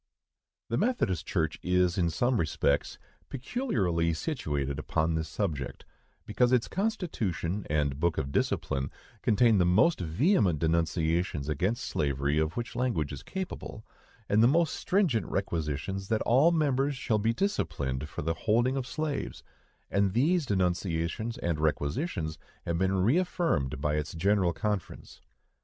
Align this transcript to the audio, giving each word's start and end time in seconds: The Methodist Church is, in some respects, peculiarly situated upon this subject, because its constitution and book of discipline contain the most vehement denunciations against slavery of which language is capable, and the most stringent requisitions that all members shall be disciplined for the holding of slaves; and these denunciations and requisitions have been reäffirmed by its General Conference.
The 0.69 0.77
Methodist 0.79 1.27
Church 1.27 1.59
is, 1.61 1.95
in 1.95 2.09
some 2.09 2.37
respects, 2.39 2.97
peculiarly 3.29 4.15
situated 4.15 4.79
upon 4.79 5.13
this 5.13 5.29
subject, 5.29 5.85
because 6.25 6.51
its 6.51 6.67
constitution 6.67 7.67
and 7.69 7.99
book 7.99 8.17
of 8.17 8.31
discipline 8.31 8.89
contain 9.21 9.59
the 9.59 9.63
most 9.67 9.99
vehement 9.99 10.57
denunciations 10.57 11.47
against 11.47 11.83
slavery 11.83 12.39
of 12.39 12.57
which 12.57 12.75
language 12.75 13.13
is 13.13 13.21
capable, 13.21 13.85
and 14.27 14.41
the 14.41 14.47
most 14.47 14.73
stringent 14.75 15.27
requisitions 15.27 16.07
that 16.07 16.23
all 16.23 16.51
members 16.51 16.95
shall 16.97 17.19
be 17.19 17.31
disciplined 17.31 18.09
for 18.09 18.23
the 18.23 18.33
holding 18.33 18.75
of 18.77 18.87
slaves; 18.87 19.43
and 19.91 20.13
these 20.13 20.47
denunciations 20.47 21.37
and 21.37 21.59
requisitions 21.59 22.39
have 22.65 22.79
been 22.79 22.93
reäffirmed 23.03 23.79
by 23.79 23.93
its 23.97 24.15
General 24.15 24.51
Conference. 24.51 25.21